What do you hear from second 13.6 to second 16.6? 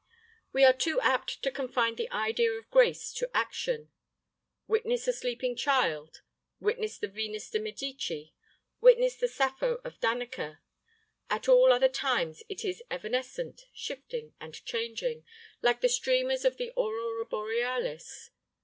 shifting, and changing, like the streamers of